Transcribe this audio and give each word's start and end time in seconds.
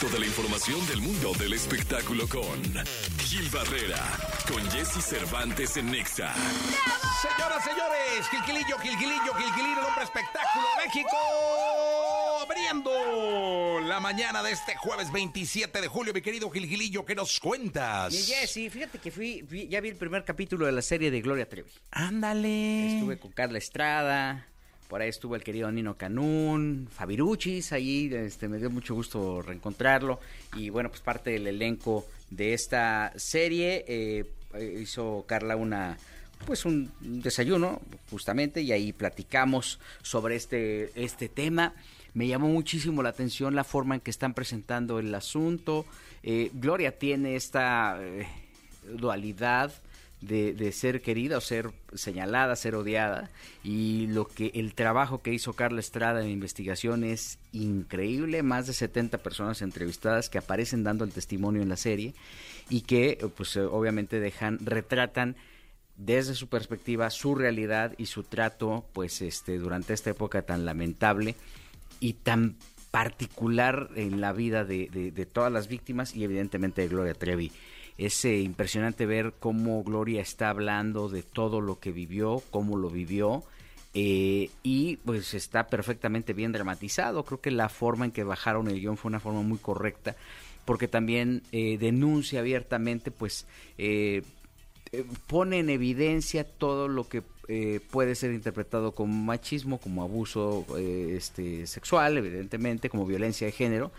Toda 0.00 0.18
la 0.18 0.26
información 0.26 0.86
del 0.86 1.00
mundo 1.00 1.32
del 1.38 1.52
espectáculo 1.54 2.28
con 2.28 2.62
Gil 3.18 3.48
Barrera, 3.50 3.98
con 4.48 4.62
Jesse 4.70 5.02
Cervantes 5.04 5.76
en 5.76 5.90
Nexa. 5.90 6.32
Señoras, 7.20 7.64
señores, 7.64 8.28
Gilquilillo, 8.30 8.78
Gilquilillo, 8.78 9.34
Gilquilillo, 9.34 9.80
el 9.80 9.86
hombre 9.86 10.04
espectáculo 10.04 10.66
México. 10.84 11.16
Abriendo 12.42 13.80
la 13.88 13.98
mañana 13.98 14.42
de 14.44 14.52
este 14.52 14.76
jueves 14.76 15.10
27 15.10 15.80
de 15.80 15.88
julio, 15.88 16.14
mi 16.14 16.22
querido 16.22 16.48
Gilquilillo, 16.50 17.04
¿qué 17.04 17.16
nos 17.16 17.40
cuentas? 17.40 18.12
Mi 18.12 18.22
Jessy, 18.22 18.70
fíjate 18.70 18.98
que 18.98 19.10
fui, 19.10 19.44
fui- 19.48 19.66
ya 19.68 19.80
vi 19.80 19.88
el 19.88 19.96
primer 19.96 20.24
capítulo 20.24 20.66
de 20.66 20.72
la 20.72 20.82
serie 20.82 21.10
de 21.10 21.20
Gloria 21.20 21.48
Trevi. 21.48 21.70
Ándale. 21.90 22.94
Estuve 22.98 23.18
con 23.18 23.32
Carla 23.32 23.58
Estrada, 23.58 24.46
por 24.88 25.02
ahí 25.02 25.10
estuvo 25.10 25.36
el 25.36 25.44
querido 25.44 25.70
Nino 25.70 25.96
Canún, 25.96 26.88
Fabiruchis, 26.90 27.72
ahí 27.72 28.10
este, 28.12 28.48
me 28.48 28.58
dio 28.58 28.70
mucho 28.70 28.94
gusto 28.94 29.42
reencontrarlo. 29.42 30.18
Y 30.56 30.70
bueno, 30.70 30.88
pues 30.88 31.02
parte 31.02 31.30
del 31.30 31.46
elenco 31.46 32.06
de 32.30 32.54
esta 32.54 33.12
serie 33.16 33.84
eh, 33.86 34.24
eh, 34.54 34.78
hizo 34.82 35.24
Carla 35.28 35.56
una 35.56 35.96
pues 36.46 36.64
un 36.64 36.92
desayuno 37.00 37.80
justamente 38.10 38.62
y 38.62 38.70
ahí 38.70 38.92
platicamos 38.92 39.78
sobre 40.02 40.36
este 40.36 40.90
este 40.94 41.28
tema. 41.28 41.74
Me 42.14 42.26
llamó 42.26 42.48
muchísimo 42.48 43.02
la 43.02 43.10
atención 43.10 43.54
la 43.54 43.64
forma 43.64 43.96
en 43.96 44.00
que 44.00 44.10
están 44.10 44.34
presentando 44.34 44.98
el 44.98 45.14
asunto. 45.14 45.84
Eh, 46.22 46.50
Gloria 46.54 46.96
tiene 46.98 47.36
esta 47.36 47.98
dualidad 48.84 49.72
de, 50.20 50.52
de 50.52 50.72
ser 50.72 51.00
querida 51.00 51.38
o 51.38 51.40
ser 51.40 51.70
señalada, 51.94 52.56
ser 52.56 52.74
odiada. 52.74 53.30
Y 53.62 54.06
lo 54.08 54.26
que 54.26 54.50
el 54.54 54.74
trabajo 54.74 55.22
que 55.22 55.32
hizo 55.32 55.52
Carla 55.52 55.80
Estrada 55.80 56.22
en 56.24 56.30
investigación 56.30 57.04
es 57.04 57.38
increíble. 57.52 58.42
Más 58.42 58.66
de 58.66 58.72
70 58.72 59.18
personas 59.18 59.62
entrevistadas 59.62 60.28
que 60.28 60.38
aparecen 60.38 60.82
dando 60.84 61.04
el 61.04 61.12
testimonio 61.12 61.62
en 61.62 61.68
la 61.68 61.76
serie 61.76 62.14
y 62.68 62.80
que, 62.82 63.18
pues, 63.36 63.54
eh, 63.56 63.60
obviamente 63.60 64.18
dejan, 64.20 64.58
retratan 64.64 65.36
desde 65.96 66.34
su 66.34 66.48
perspectiva 66.48 67.10
su 67.10 67.34
realidad 67.34 67.94
y 67.98 68.06
su 68.06 68.22
trato, 68.22 68.84
pues, 68.92 69.20
este, 69.22 69.58
durante 69.58 69.92
esta 69.94 70.10
época 70.10 70.42
tan 70.42 70.64
lamentable 70.64 71.34
y 72.00 72.12
tan 72.14 72.56
particular 72.90 73.90
en 73.96 74.20
la 74.20 74.32
vida 74.32 74.64
de- 74.64 74.88
de 74.88 75.26
todas 75.26 75.52
las 75.52 75.68
víctimas 75.68 76.14
y 76.14 76.24
evidentemente 76.24 76.82
de 76.82 76.88
Gloria 76.88 77.14
Trevi. 77.14 77.52
Es 77.98 78.24
impresionante 78.24 79.04
ver 79.06 79.34
cómo 79.40 79.82
Gloria 79.82 80.22
está 80.22 80.50
hablando 80.50 81.08
de 81.08 81.22
todo 81.22 81.60
lo 81.60 81.78
que 81.80 81.92
vivió, 81.92 82.42
cómo 82.50 82.76
lo 82.76 82.88
vivió. 82.90 83.42
eh, 83.94 84.50
y 84.62 84.96
pues 84.98 85.34
está 85.34 85.66
perfectamente 85.66 86.32
bien 86.32 86.52
dramatizado. 86.52 87.24
Creo 87.24 87.40
que 87.40 87.50
la 87.50 87.68
forma 87.68 88.04
en 88.04 88.12
que 88.12 88.22
bajaron 88.22 88.68
el 88.68 88.80
guion 88.80 88.96
fue 88.96 89.08
una 89.08 89.18
forma 89.20 89.42
muy 89.42 89.58
correcta, 89.58 90.14
porque 90.64 90.88
también 90.88 91.42
eh, 91.52 91.78
denuncia 91.78 92.40
abiertamente, 92.40 93.10
pues, 93.10 93.46
eh, 93.78 94.22
eh, 94.92 95.04
pone 95.26 95.58
en 95.58 95.70
evidencia 95.70 96.44
todo 96.44 96.86
lo 96.88 97.08
que 97.08 97.22
eh, 97.48 97.80
puede 97.90 98.14
ser 98.14 98.32
interpretado 98.32 98.92
como 98.92 99.14
machismo, 99.24 99.78
como 99.78 100.02
abuso 100.02 100.66
eh, 100.76 101.14
este, 101.16 101.66
sexual, 101.66 102.18
evidentemente, 102.18 102.90
como 102.90 103.06
violencia 103.06 103.46
de 103.46 103.52
género. 103.52 103.90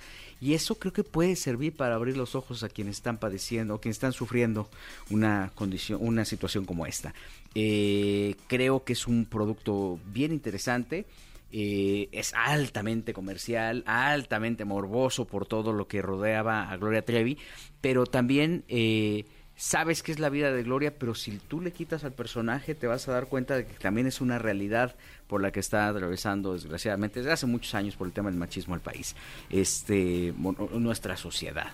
Y 0.42 0.54
eso 0.54 0.76
creo 0.76 0.94
que 0.94 1.04
puede 1.04 1.36
servir 1.36 1.76
para 1.76 1.95
abrir 1.95 2.16
los 2.16 2.36
ojos 2.36 2.64
a 2.64 2.70
quienes 2.70 2.98
están 2.98 3.18
padeciendo 3.18 3.76
o 3.76 3.82
quienes 3.82 3.98
están 3.98 4.14
sufriendo 4.14 4.70
una 5.09 5.52
condición, 5.56 6.00
una 6.02 6.26
situación 6.26 6.66
como 6.66 6.86
esta. 6.86 7.14
Eh, 7.56 8.36
creo 8.48 8.84
que 8.84 8.94
es 8.94 9.08
un 9.08 9.26
producto 9.26 10.00
bien 10.06 10.31
interesante. 10.31 11.06
Eh, 11.52 12.09
es 12.12 12.34
altamente 12.36 13.12
comercial, 13.12 13.84
altamente 13.88 14.66
morboso 14.66 15.26
por 15.26 15.48
todo 15.48 15.73
lo 15.73 15.88
que 15.88 16.02
rodeaba 16.02 16.70
a 16.70 16.78
Gloria 16.78 17.03
Trevi, 17.03 17.40
pero 17.81 18.06
también 18.06 18.64
eh, 18.68 19.26
sabes 19.60 20.04
que 20.04 20.14
es 20.14 20.20
la 20.20 20.30
vida 20.30 20.54
de 20.54 20.64
Gloria, 20.64 20.98
pero 20.98 21.14
si 21.14 21.38
tú 21.38 21.60
le 21.60 21.74
quitas 21.74 22.06
al 22.06 22.14
personaje 22.14 22.76
te 22.76 22.88
vas 22.88 23.10
a 23.10 23.12
dar 23.12 23.28
cuenta 23.28 23.58
de 23.58 23.66
que 23.66 23.74
también 23.74 24.08
es 24.08 24.22
una 24.22 24.40
realidad 24.40 24.96
por 25.28 25.42
la 25.42 25.52
que 25.52 25.59
está 25.59 25.90
atravesando 25.90 26.53
desgraciadamente 26.53 27.20
desde 27.20 27.34
hace 27.34 27.46
muchos 27.46 27.75
años 27.75 27.98
por 27.98 28.08
el 28.08 28.14
tema 28.14 28.30
del 28.30 28.40
machismo 28.40 28.74
al 28.74 28.80
país, 28.80 29.18
este, 29.50 30.34
nuestra 30.72 31.18
sociedad. 31.18 31.74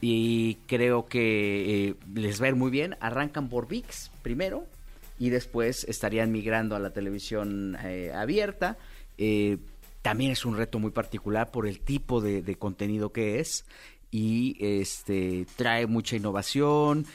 Y 0.00 0.54
creo 0.66 1.06
que 1.06 1.88
eh, 1.88 1.94
les 2.14 2.42
va 2.42 2.54
muy 2.54 2.70
bien. 2.70 2.96
Arrancan 3.00 3.48
por 3.48 3.68
VIX 3.68 4.10
primero 4.22 4.64
y 5.18 5.28
después 5.28 5.84
estarían 5.84 6.32
migrando 6.32 6.76
a 6.76 6.78
la 6.78 6.90
televisión 6.90 7.76
eh, 7.84 8.10
abierta. 8.14 8.78
Eh, 9.18 9.58
también 10.00 10.30
es 10.30 10.46
un 10.46 10.56
reto 10.56 10.78
muy 10.78 10.92
particular 10.92 11.50
por 11.50 11.66
el 11.66 11.80
tipo 11.80 12.20
de 12.22 12.54
contenido 12.54 13.12
que 13.12 13.40
es 13.40 13.66
y 14.10 14.56
este 14.60 15.46
trae 15.56 15.86
mucha 15.86 16.16
innovación. 16.16 17.06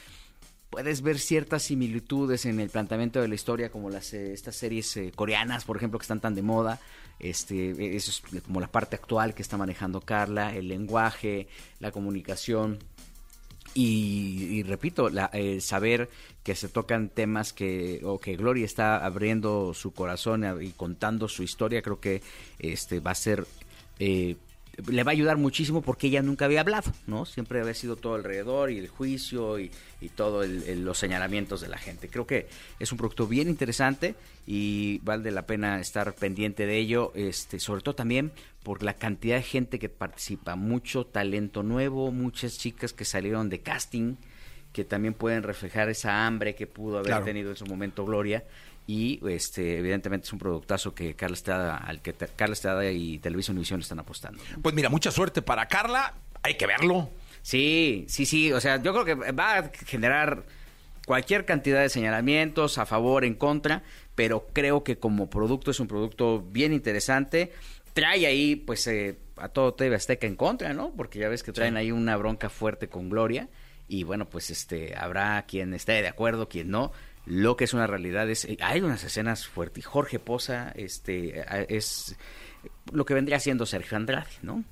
Puedes 0.70 1.02
ver 1.04 1.20
ciertas 1.20 1.64
similitudes 1.64 2.46
en 2.46 2.60
el 2.60 2.70
planteamiento 2.70 3.22
de 3.22 3.28
la 3.28 3.36
historia, 3.36 3.70
como 3.70 3.90
las 3.92 4.14
eh, 4.14 4.34
estas 4.34 4.56
series 4.56 4.98
eh, 4.98 5.12
coreanas, 5.16 5.66
por 5.66 5.78
ejemplo, 5.78 6.00
que 6.00 6.04
están 6.04 6.20
tan 6.20 6.34
de 6.34 6.42
moda. 6.42 6.80
Este, 7.20 7.96
eso 7.96 8.10
es 8.12 8.42
como 8.42 8.60
la 8.60 8.68
parte 8.72 8.96
actual 8.96 9.36
que 9.36 9.44
está 9.44 9.56
manejando 9.56 10.02
Carla, 10.02 10.56
el 10.56 10.68
lenguaje, 10.68 11.48
la 11.80 11.92
comunicación. 11.92 12.80
Y, 13.76 14.62
repito, 14.64 15.10
la- 15.10 15.32
el 15.34 15.62
saber 15.62 16.10
que 16.44 16.54
se 16.56 16.70
tocan 16.70 17.10
temas 17.10 17.54
que, 17.54 18.02
o 18.04 18.20
que 18.20 18.36
Gloria 18.36 18.66
está 18.66 19.04
abriendo 19.04 19.74
su 19.74 19.94
corazón 19.94 20.44
a- 20.44 20.62
y 20.64 20.70
contando 20.72 21.28
su 21.28 21.42
historia, 21.44 21.82
creo 21.82 22.00
que 22.00 22.22
este 22.60 23.00
va 23.00 23.12
a 23.12 23.16
ser, 23.16 23.48
eh, 24.00 24.36
le 24.88 25.04
va 25.04 25.12
a 25.12 25.14
ayudar 25.14 25.38
muchísimo 25.38 25.82
porque 25.82 26.08
ella 26.08 26.22
nunca 26.22 26.46
había 26.46 26.62
hablado, 26.62 26.92
¿no? 27.06 27.26
Siempre 27.26 27.62
había 27.62 27.74
sido 27.76 27.96
todo 27.96 28.16
alrededor 28.16 28.72
y 28.72 28.80
el 28.80 28.88
juicio 28.88 29.60
y, 29.60 29.70
y 30.02 30.10
todo 30.10 30.44
el- 30.44 30.64
el- 30.64 30.84
los 30.84 30.98
señalamientos 30.98 31.62
de 31.62 31.68
la 31.70 31.78
gente. 31.78 32.08
Creo 32.10 32.26
que 32.26 32.48
es 32.80 32.92
un 32.92 32.98
producto 32.98 33.28
bien 33.28 33.50
interesante 33.50 34.16
y 34.48 34.98
vale 35.04 35.30
la 35.32 35.46
pena 35.46 35.80
estar 35.80 36.14
pendiente 36.16 36.66
de 36.66 36.78
ello, 36.78 37.12
este, 37.16 37.60
sobre 37.60 37.82
todo 37.84 37.94
también 37.96 38.32
por 38.64 38.82
la 38.82 38.94
cantidad 38.96 39.36
de 39.38 39.44
gente 39.44 39.78
que 39.78 39.90
participa, 39.90 40.56
mucho 40.56 41.06
talento 41.06 41.62
nuevo, 41.64 42.12
muchas 42.12 42.58
chicas 42.58 42.94
que 42.94 43.06
salieron 43.06 43.50
de 43.50 43.60
casting, 43.60 44.16
que 44.74 44.84
también 44.84 45.14
pueden 45.14 45.44
reflejar 45.44 45.88
esa 45.90 46.26
hambre 46.26 46.56
que 46.56 46.68
pudo 46.68 46.98
haber 46.98 47.08
Claro. 47.12 47.26
tenido 47.26 47.52
en 47.52 47.56
su 47.56 47.66
momento 47.66 48.06
Gloria. 48.06 48.44
Y 48.86 49.22
este, 49.30 49.78
evidentemente 49.78 50.26
es 50.28 50.34
un 50.34 50.40
productazo 50.40 50.94
que 50.94 51.14
Carla 51.16 51.36
Estrada, 51.36 51.78
al 51.78 52.02
que 52.02 52.12
te- 52.12 52.28
Carla 52.36 52.54
Estrada 52.54 52.86
y 52.92 53.18
Televisión 53.20 53.56
Univisión 53.56 53.80
están 53.80 54.00
apostando. 54.00 54.44
Pues 54.62 54.76
mira, 54.76 54.90
mucha 54.90 55.10
suerte 55.12 55.42
para 55.42 55.68
Carla. 55.68 56.16
Hay 56.42 56.56
que 56.56 56.68
verlo. 56.68 57.10
Sí, 57.42 58.06
sí, 58.10 58.26
sí. 58.26 58.52
O 58.52 58.60
sea, 58.60 58.82
yo 58.82 58.92
creo 58.92 59.06
que 59.06 59.32
va 59.32 59.58
a 59.60 59.72
generar 59.86 60.44
cualquier 61.06 61.46
cantidad 61.46 61.82
de 61.82 61.88
señalamientos 61.90 62.78
a 62.78 62.86
favor, 62.86 63.24
en 63.26 63.36
contra, 63.36 63.84
pero 64.16 64.48
creo 64.54 64.84
que 64.84 64.98
como 64.98 65.30
producto 65.30 65.72
es 65.72 65.80
un 65.80 65.88
producto 65.88 66.42
bien 66.42 66.74
interesante. 66.74 67.54
Trae 67.94 68.26
ahí, 68.26 68.56
pues, 68.56 68.86
eh, 68.88 69.18
a 69.38 69.50
todo 69.50 69.74
TV 69.76 69.96
Azteca 69.96 70.28
en 70.28 70.36
contra, 70.36 70.74
¿no? 70.74 70.92
Porque 70.96 71.20
ya 71.20 71.30
ves 71.30 71.44
que 71.44 71.52
traen 71.54 71.78
ahí 71.78 71.92
una 71.92 72.18
bronca 72.18 72.50
fuerte 72.50 72.88
con 72.90 73.10
Gloria. 73.10 73.48
Y 73.94 74.04
bueno, 74.04 74.28
pues 74.28 74.50
este 74.50 74.96
habrá 74.98 75.44
quien 75.44 75.72
esté 75.76 76.02
de 76.02 76.08
acuerdo, 76.08 76.50
quien 76.50 76.72
no. 76.72 76.92
Lo 77.28 77.56
que 77.56 77.66
es 77.66 77.76
una 77.76 77.86
realidad 77.86 78.28
es, 78.28 78.44
eh, 78.46 78.58
hay 78.60 78.82
unas 78.82 79.04
escenas 79.04 79.46
fuertes. 79.46 79.86
Jorge 79.86 80.18
Poza, 80.18 80.72
este, 80.76 81.46
es 81.70 82.16
lo 82.92 83.06
que 83.06 83.14
vendría 83.14 83.40
siendo 83.40 83.68
Sergio 83.68 83.96
Andrade, 83.96 84.32
¿no? 84.42 84.64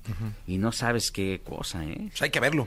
Y 0.48 0.58
no 0.58 0.72
sabes 0.72 1.12
qué 1.12 1.40
cosa, 1.44 1.84
¿eh? 1.84 2.08
Pues 2.08 2.20
hay 2.22 2.30
que 2.30 2.40
verlo. 2.40 2.66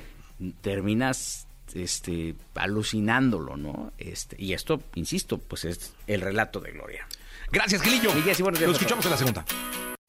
terminas 0.61 1.45
este 1.73 2.35
alucinándolo, 2.53 3.57
¿no? 3.57 3.91
Este, 3.97 4.37
y 4.41 4.53
esto, 4.53 4.81
insisto, 4.95 5.37
pues 5.37 5.66
es 5.66 5.93
el 6.07 6.22
relato 6.22 6.61
de 6.61 6.72
Gloria. 6.72 7.05
Gracias, 7.51 7.81
Gilillo. 7.81 8.11
Sí, 8.11 8.43
Lo 8.43 8.49
a 8.49 8.72
escuchamos 8.72 9.03
en 9.03 9.11
la 9.11 9.17
segunda. 9.17 9.45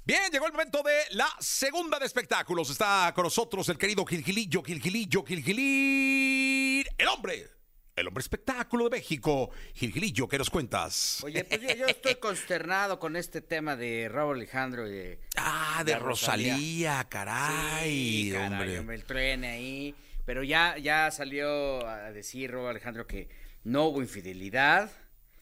Bien, 0.06 0.30
llegó 0.30 0.46
el 0.46 0.52
momento 0.52 0.84
de 0.84 1.00
la 1.16 1.28
segunda 1.40 1.98
de 1.98 2.06
espectáculos. 2.06 2.70
Está 2.70 3.12
con 3.12 3.24
nosotros 3.24 3.68
el 3.70 3.76
querido 3.76 4.04
Gilgilillo, 4.06 4.62
Gilgilillo, 4.62 5.24
Gilgilillo, 5.24 6.88
el 6.96 7.08
hombre, 7.08 7.48
el 7.96 8.06
hombre 8.06 8.20
espectáculo 8.22 8.84
de 8.84 8.90
México. 8.98 9.50
Gilgilillo, 9.74 10.28
¿qué 10.28 10.38
nos 10.38 10.48
cuentas? 10.48 11.24
Oye, 11.24 11.42
pues 11.42 11.60
yo, 11.60 11.74
yo 11.74 11.86
estoy 11.86 12.14
consternado 12.16 13.00
con 13.00 13.16
este 13.16 13.40
tema 13.40 13.74
de 13.74 14.08
Raúl 14.08 14.36
Alejandro 14.36 14.86
y 14.86 14.92
de 14.92 15.20
ah, 15.38 15.82
de 15.84 15.98
Rosalía. 15.98 16.52
Rosalía, 16.54 17.06
caray, 17.08 17.90
Sí, 18.26 18.30
caray, 18.32 18.52
hombre. 18.52 18.78
hombre, 18.78 18.96
el 18.96 19.04
tren 19.04 19.42
ahí. 19.42 19.92
Pero 20.24 20.44
ya, 20.44 20.78
ya 20.78 21.10
salió 21.10 21.84
a 21.84 22.12
decir 22.12 22.52
Raúl 22.52 22.68
Alejandro 22.68 23.08
que 23.08 23.28
no 23.64 23.86
hubo 23.86 24.00
infidelidad. 24.02 24.88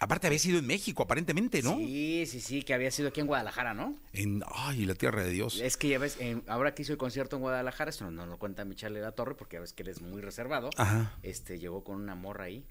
Aparte 0.05 0.27
había 0.27 0.39
sido 0.39 0.59
en 0.59 0.67
México, 0.67 1.03
aparentemente, 1.03 1.63
¿no? 1.63 1.79
Sí, 1.79 2.27
sí, 2.27 2.39
sí, 2.39 2.63
que 2.63 2.75
había 2.75 2.91
sido 2.91 3.09
aquí 3.09 3.21
en 3.21 3.27
Guadalajara, 3.27 3.73
¿no? 3.73 3.97
En, 4.13 4.43
ay, 4.55 4.85
la 4.85 4.95
tierra 4.95 5.25
de 5.25 5.31
Dios. 5.31 5.59
Es 5.63 5.79
que 5.79 5.89
ya 5.89 5.99
ves, 5.99 6.19
en- 6.21 6.45
ahora 6.47 6.75
que 6.75 6.83
hizo 6.83 6.93
el 6.93 6.99
concierto 6.99 7.37
en 7.37 7.43
Guadalajara, 7.43 7.89
esto 7.89 8.05
no, 8.05 8.11
no 8.11 8.27
lo 8.27 8.39
cuenta 8.39 8.67
Michelle 8.67 8.95
de 8.95 9.01
la 9.01 9.13
Torre, 9.13 9.35
porque 9.35 9.57
ya 9.57 9.61
ves 9.61 9.73
que 9.73 9.83
él 9.83 9.89
es 9.89 10.03
muy 10.03 10.21
reservado. 10.21 10.69
Ajá. 10.77 11.15
Este, 11.23 11.59
llegó 11.59 11.85
con 11.85 11.97
una 11.97 12.15
morra 12.15 12.45
ahí. 12.45 12.67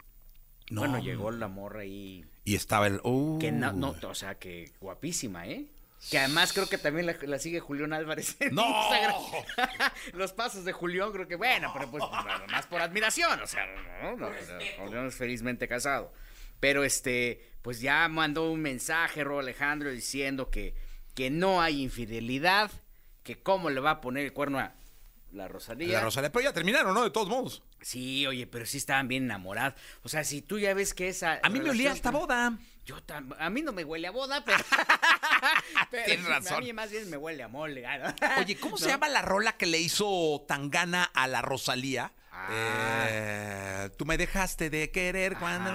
No, 0.70 0.82
bueno, 0.82 1.00
llegó 1.00 1.32
la 1.32 1.48
morra 1.48 1.80
ahí. 1.80 2.24
Y 2.46 2.54
estaba 2.54 2.86
el... 2.86 3.00
oh. 3.04 3.40
Que 3.42 3.52
no, 3.52 3.74
no, 3.74 3.96
o 4.08 4.14
sea, 4.14 4.36
que 4.36 4.72
guapísima, 4.80 5.48
¿eh? 5.48 5.66
Que 6.12 6.20
además 6.20 6.54
creo 6.54 6.70
que 6.70 6.78
también 6.78 7.08
la, 7.08 7.16
la 7.24 7.40
sigue 7.40 7.62
Julián 7.62 7.94
Álvarez 7.94 8.36
en 8.42 8.54
¡No! 8.54 8.64
Instagram. 8.68 9.16
Los 10.14 10.34
pasos 10.34 10.66
de 10.66 10.72
Julián 10.74 11.12
creo 11.14 11.28
que, 11.28 11.36
bueno, 11.36 11.72
pero 11.74 11.90
pues 11.90 12.04
más 12.52 12.68
por 12.68 12.80
admiración, 12.80 13.40
o 13.42 13.48
sea, 13.48 13.66
no, 14.04 14.18
no, 14.18 14.28
o 14.28 14.34
sea, 14.46 14.60
Julián 14.86 15.08
es 15.08 15.16
felizmente 15.16 15.68
casado. 15.68 16.14
Pero 16.64 16.86
este, 16.86 17.42
pues 17.62 17.82
ya 17.82 18.08
mandó 18.08 18.50
un 18.50 18.62
mensaje, 18.62 19.22
Ro 19.26 19.40
Alejandro, 19.40 19.92
diciendo 19.92 20.50
que, 20.50 20.74
que 21.14 21.30
no 21.30 21.62
hay 21.62 21.82
infidelidad, 21.82 22.72
que 23.22 23.44
cómo 23.44 23.70
le 23.70 23.82
va 23.82 23.92
a 23.92 24.00
poner 24.00 24.24
el 24.24 24.32
cuerno 24.32 24.60
a 24.60 24.74
la 25.34 25.50
Rosalía. 25.50 25.92
La 25.92 26.00
Rosalía, 26.00 26.32
pero 26.32 26.44
ya 26.46 26.54
terminaron, 26.54 26.94
¿no? 26.94 27.04
De 27.04 27.10
todos 27.10 27.28
modos. 27.28 27.64
Sí, 27.82 28.26
oye, 28.28 28.48
pero 28.48 28.66
sí 28.66 28.78
estaban 28.78 29.10
bien 29.10 29.26
enamorados. 29.26 29.74
O 30.04 30.08
sea, 30.08 30.24
si 30.24 30.42
tú 30.42 30.58
ya 30.58 30.74
ves 30.74 30.94
que 30.94 31.10
esa. 31.10 31.42
A 31.44 31.50
mí 31.50 31.60
me 31.60 31.70
olía 31.70 31.92
hasta 31.92 32.12
boda. 32.12 32.58
Yo 32.86 32.96
tam- 33.06 33.36
a 33.38 33.50
mí 33.50 33.62
no 33.62 33.74
me 33.74 33.84
huele 33.84 34.08
a 34.08 34.12
boda, 34.12 34.46
pero. 34.46 34.64
pero 35.92 36.06
Tienes 36.06 36.26
razón. 36.26 36.60
A 36.60 36.62
mí 36.62 36.72
más 36.72 36.92
bien 36.92 37.10
me 37.10 37.18
huele 37.18 37.44
a 37.44 37.50
mole. 37.50 37.86
ah. 37.86 38.16
Oye, 38.40 38.56
¿cómo 38.56 38.78
se 38.78 38.88
llama 38.88 39.10
la 39.10 39.22
rola 39.22 39.58
que 39.58 39.66
le 39.66 39.80
hizo 39.82 40.46
Tangana 40.48 41.04
a 41.04 41.28
la 41.28 41.42
Rosalía? 41.42 42.14
Ah. 42.32 42.48
Eh, 43.10 43.73
tú 44.04 44.08
me 44.08 44.18
dejaste 44.18 44.70
de 44.70 44.92
querer 44.92 45.38
cuando... 45.38 45.70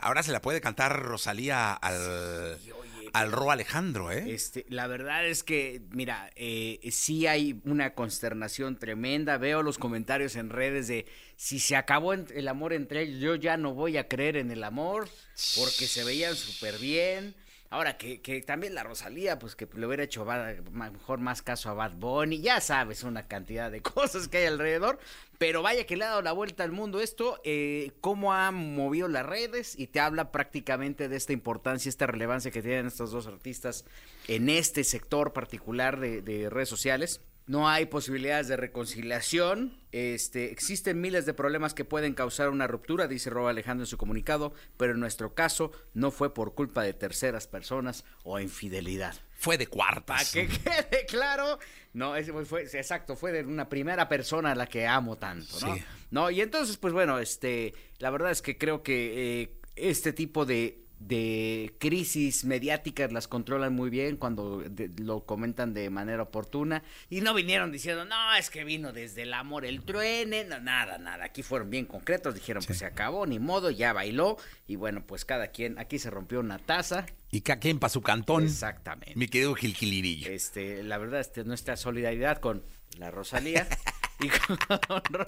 Ahora 0.00 0.22
se 0.22 0.30
la 0.30 0.40
puede 0.40 0.60
cantar 0.60 1.02
Rosalía 1.02 1.72
al, 1.72 2.56
Sí, 2.62 2.70
oye, 2.70 3.10
al 3.12 3.32
Ro 3.32 3.50
Alejandro, 3.50 4.12
¿eh? 4.12 4.32
Este, 4.32 4.64
la 4.68 4.86
verdad 4.86 5.26
es 5.26 5.42
que, 5.42 5.82
mira, 5.90 6.30
eh, 6.36 6.78
sí 6.92 7.26
hay 7.26 7.60
una 7.64 7.94
consternación 7.94 8.78
tremenda. 8.78 9.36
Veo 9.36 9.64
los 9.64 9.78
comentarios 9.78 10.36
en 10.36 10.50
redes 10.50 10.86
de 10.86 11.06
si 11.34 11.58
se 11.58 11.74
acabó 11.74 12.12
el 12.12 12.46
amor 12.46 12.72
entre 12.72 13.02
ellos, 13.02 13.20
yo 13.20 13.34
ya 13.34 13.56
no 13.56 13.74
voy 13.74 13.96
a 13.96 14.06
creer 14.06 14.36
en 14.36 14.52
el 14.52 14.62
amor 14.62 15.08
porque 15.56 15.88
se 15.88 16.04
veían 16.04 16.36
súper 16.36 16.78
bien. 16.78 17.34
Ahora 17.72 17.96
que, 17.96 18.20
que 18.20 18.42
también 18.42 18.74
la 18.74 18.82
Rosalía, 18.82 19.38
pues 19.38 19.56
que 19.56 19.66
le 19.74 19.86
hubiera 19.86 20.02
hecho 20.02 20.26
mejor 20.72 21.20
más 21.20 21.40
caso 21.40 21.70
a 21.70 21.72
Bad 21.72 21.92
Bunny, 21.92 22.42
ya 22.42 22.60
sabes, 22.60 23.02
una 23.02 23.26
cantidad 23.26 23.70
de 23.70 23.80
cosas 23.82 24.28
que 24.28 24.36
hay 24.36 24.44
alrededor, 24.44 24.98
pero 25.38 25.62
vaya 25.62 25.86
que 25.86 25.96
le 25.96 26.04
ha 26.04 26.08
dado 26.08 26.20
la 26.20 26.32
vuelta 26.32 26.64
al 26.64 26.72
mundo 26.72 27.00
esto, 27.00 27.40
eh, 27.44 27.92
cómo 28.02 28.34
ha 28.34 28.50
movido 28.50 29.08
las 29.08 29.24
redes 29.24 29.74
y 29.78 29.86
te 29.86 30.00
habla 30.00 30.32
prácticamente 30.32 31.08
de 31.08 31.16
esta 31.16 31.32
importancia, 31.32 31.88
esta 31.88 32.06
relevancia 32.06 32.50
que 32.50 32.60
tienen 32.60 32.88
estos 32.88 33.10
dos 33.10 33.26
artistas 33.26 33.86
en 34.28 34.50
este 34.50 34.84
sector 34.84 35.32
particular 35.32 35.98
de 35.98 36.50
redes 36.50 36.68
sociales. 36.68 37.22
No 37.46 37.68
hay 37.68 37.86
posibilidades 37.86 38.48
de 38.48 38.56
reconciliación. 38.56 39.76
Este, 39.90 40.50
existen 40.52 41.00
miles 41.00 41.26
de 41.26 41.34
problemas 41.34 41.74
que 41.74 41.84
pueden 41.84 42.14
causar 42.14 42.48
una 42.50 42.66
ruptura, 42.66 43.08
dice 43.08 43.30
Rob 43.30 43.48
Alejandro 43.48 43.82
en 43.82 43.88
su 43.88 43.98
comunicado, 43.98 44.54
pero 44.76 44.92
en 44.94 45.00
nuestro 45.00 45.34
caso 45.34 45.72
no 45.92 46.10
fue 46.10 46.32
por 46.32 46.54
culpa 46.54 46.82
de 46.82 46.94
terceras 46.94 47.46
personas 47.46 48.04
o 48.22 48.38
infidelidad. 48.40 49.14
Fue 49.34 49.58
de 49.58 49.66
Para 49.66 49.76
cuartas. 50.04 50.32
que 50.32 50.46
quede 50.64 51.04
claro, 51.08 51.58
no, 51.92 52.14
fue- 52.46 52.62
exacto, 52.62 53.16
fue 53.16 53.32
de 53.32 53.44
una 53.44 53.68
primera 53.68 54.08
persona 54.08 54.52
a 54.52 54.54
la 54.54 54.66
que 54.66 54.86
amo 54.86 55.18
tanto, 55.18 55.58
¿no? 55.60 55.74
Sí. 55.74 55.82
No, 56.10 56.30
y 56.30 56.40
entonces, 56.40 56.76
pues 56.76 56.92
bueno, 56.92 57.18
este, 57.18 57.74
la 57.98 58.10
verdad 58.10 58.30
es 58.30 58.40
que 58.40 58.56
creo 58.56 58.82
que 58.82 59.42
eh, 59.42 59.58
este 59.76 60.12
tipo 60.12 60.44
de, 60.46 60.81
de 61.06 61.74
crisis 61.78 62.44
mediáticas 62.44 63.12
las 63.12 63.26
controlan 63.28 63.74
muy 63.74 63.90
bien 63.90 64.16
cuando 64.16 64.60
de- 64.60 64.90
lo 64.98 65.24
comentan 65.26 65.74
de 65.74 65.90
manera 65.90 66.22
oportuna 66.22 66.82
y 67.10 67.20
no 67.20 67.34
vinieron 67.34 67.72
diciendo, 67.72 68.04
no, 68.04 68.34
es 68.36 68.50
que 68.50 68.64
vino 68.64 68.92
desde 68.92 69.22
el 69.22 69.34
amor 69.34 69.64
el 69.64 69.82
truene, 69.82 70.44
no, 70.44 70.60
nada, 70.60 70.98
nada, 70.98 71.24
aquí 71.24 71.42
fueron 71.42 71.70
bien 71.70 71.86
concretos, 71.86 72.34
dijeron, 72.34 72.62
pues 72.64 72.78
se 72.78 72.86
acabó, 72.86 73.26
ni 73.26 73.38
modo, 73.38 73.70
ya 73.70 73.92
bailó 73.92 74.36
y 74.66 74.76
bueno, 74.76 75.04
pues 75.06 75.24
cada 75.24 75.48
quien, 75.48 75.78
aquí 75.78 75.98
se 75.98 76.10
rompió 76.10 76.40
una 76.40 76.58
taza, 76.58 77.06
Y 77.30 77.40
cada 77.40 77.58
quien 77.60 77.78
pa' 77.78 77.88
su 77.88 78.00
cantón. 78.02 78.44
exactamente. 78.44 79.14
Mi 79.16 79.26
querido 79.28 79.54
Gil 79.54 79.74
Gilirillo. 79.74 80.30
Este, 80.30 80.82
la 80.82 80.98
verdad, 80.98 81.20
este, 81.20 81.44
nuestra 81.44 81.76
solidaridad 81.76 82.38
con 82.38 82.62
la 82.98 83.10
Rosalía 83.10 83.66
y 84.20 84.28
con 84.28 84.58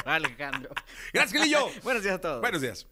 Alejandro. 0.04 0.70
Gracias, 1.12 1.32
Gilillo. 1.42 1.66
Buenos 1.82 2.02
días 2.02 2.14
a 2.16 2.20
todos. 2.20 2.40
Buenos 2.40 2.60
días. 2.60 2.86